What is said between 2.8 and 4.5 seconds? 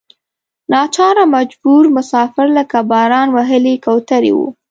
باران وهلې کوترې وو.